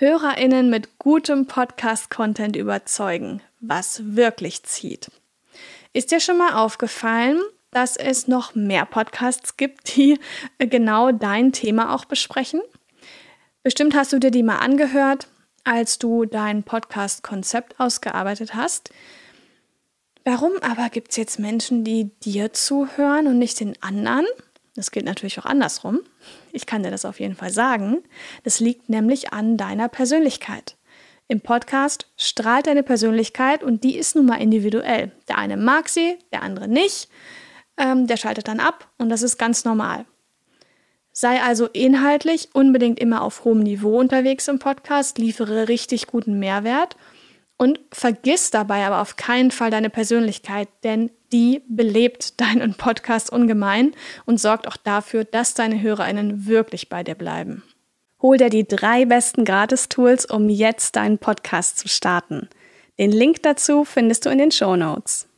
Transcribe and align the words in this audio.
HörerInnen 0.00 0.70
mit 0.70 0.98
gutem 0.98 1.44
Podcast-Content 1.44 2.56
überzeugen, 2.56 3.42
was 3.60 4.16
wirklich 4.16 4.62
zieht. 4.62 5.10
Ist 5.92 6.10
dir 6.10 6.20
schon 6.20 6.38
mal 6.38 6.54
aufgefallen, 6.54 7.38
dass 7.70 7.98
es 7.98 8.26
noch 8.26 8.54
mehr 8.54 8.86
Podcasts 8.86 9.58
gibt, 9.58 9.94
die 9.96 10.18
genau 10.58 11.12
dein 11.12 11.52
Thema 11.52 11.94
auch 11.94 12.06
besprechen? 12.06 12.62
Bestimmt 13.62 13.94
hast 13.94 14.14
du 14.14 14.18
dir 14.18 14.30
die 14.30 14.42
mal 14.42 14.56
angehört, 14.56 15.28
als 15.64 15.98
du 15.98 16.24
dein 16.24 16.62
Podcast-Konzept 16.62 17.78
ausgearbeitet 17.78 18.54
hast. 18.54 18.94
Warum 20.24 20.52
aber 20.62 20.88
gibt 20.88 21.10
es 21.10 21.18
jetzt 21.18 21.38
Menschen, 21.38 21.84
die 21.84 22.04
dir 22.20 22.54
zuhören 22.54 23.26
und 23.26 23.38
nicht 23.38 23.60
den 23.60 23.74
anderen? 23.82 24.24
Das 24.76 24.90
gilt 24.90 25.04
natürlich 25.04 25.38
auch 25.38 25.46
andersrum. 25.46 26.00
Ich 26.52 26.66
kann 26.66 26.82
dir 26.82 26.90
das 26.90 27.04
auf 27.04 27.20
jeden 27.20 27.34
Fall 27.34 27.50
sagen. 27.50 27.98
Das 28.44 28.60
liegt 28.60 28.88
nämlich 28.88 29.32
an 29.32 29.56
deiner 29.56 29.88
Persönlichkeit. 29.88 30.76
Im 31.28 31.40
Podcast 31.40 32.08
strahlt 32.16 32.66
deine 32.66 32.82
Persönlichkeit 32.82 33.62
und 33.62 33.84
die 33.84 33.96
ist 33.96 34.16
nun 34.16 34.26
mal 34.26 34.40
individuell. 34.40 35.12
Der 35.28 35.38
eine 35.38 35.56
mag 35.56 35.88
sie, 35.88 36.18
der 36.32 36.42
andere 36.42 36.66
nicht. 36.68 37.08
Ähm, 37.76 38.06
der 38.06 38.16
schaltet 38.16 38.48
dann 38.48 38.60
ab 38.60 38.90
und 38.98 39.10
das 39.10 39.22
ist 39.22 39.38
ganz 39.38 39.64
normal. 39.64 40.06
Sei 41.12 41.40
also 41.42 41.66
inhaltlich 41.66 42.50
unbedingt 42.52 42.98
immer 42.98 43.22
auf 43.22 43.44
hohem 43.44 43.60
Niveau 43.60 43.98
unterwegs 43.98 44.48
im 44.48 44.58
Podcast, 44.58 45.18
liefere 45.18 45.68
richtig 45.68 46.06
guten 46.06 46.38
Mehrwert 46.38 46.96
und 47.60 47.78
vergiss 47.92 48.50
dabei 48.50 48.86
aber 48.86 49.02
auf 49.02 49.16
keinen 49.16 49.50
Fall 49.50 49.70
deine 49.70 49.90
Persönlichkeit, 49.90 50.66
denn 50.82 51.10
die 51.30 51.60
belebt 51.68 52.40
deinen 52.40 52.72
Podcast 52.72 53.30
ungemein 53.30 53.92
und 54.24 54.40
sorgt 54.40 54.66
auch 54.66 54.78
dafür, 54.78 55.24
dass 55.24 55.52
deine 55.52 55.82
HörerInnen 55.82 56.46
wirklich 56.46 56.88
bei 56.88 57.04
dir 57.04 57.14
bleiben. 57.14 57.62
Hol 58.22 58.38
dir 58.38 58.48
die 58.48 58.66
drei 58.66 59.04
besten 59.04 59.44
Gratis-Tools, 59.44 60.24
um 60.24 60.48
jetzt 60.48 60.96
deinen 60.96 61.18
Podcast 61.18 61.78
zu 61.78 61.88
starten. 61.88 62.48
Den 62.98 63.12
Link 63.12 63.42
dazu 63.42 63.84
findest 63.84 64.24
du 64.24 64.30
in 64.30 64.38
den 64.38 64.52
Show 64.52 64.74
Notes. 64.74 65.28